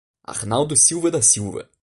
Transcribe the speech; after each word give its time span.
Arnaldo 0.23 0.73
Silva 0.75 1.11
da 1.11 1.21
Silva 1.21 1.69